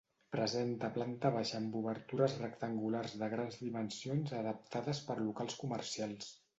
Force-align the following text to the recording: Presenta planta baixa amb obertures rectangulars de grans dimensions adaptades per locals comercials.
Presenta 0.35 0.87
planta 0.95 1.31
baixa 1.35 1.57
amb 1.59 1.77
obertures 1.83 2.39
rectangulars 2.45 3.15
de 3.23 3.31
grans 3.37 3.63
dimensions 3.69 4.37
adaptades 4.43 5.07
per 5.11 5.23
locals 5.25 5.65
comercials. 5.65 6.39